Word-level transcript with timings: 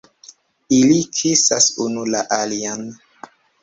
Ili 0.77 0.95
kisas 1.19 1.71
unu 1.87 2.09
la 2.17 2.27
alian! 2.43 2.93